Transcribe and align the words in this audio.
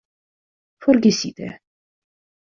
Forgesite... 0.83 1.47